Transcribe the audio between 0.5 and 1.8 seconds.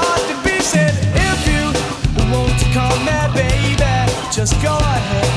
said if you